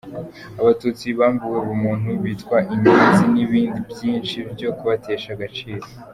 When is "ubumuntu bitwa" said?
1.61-2.57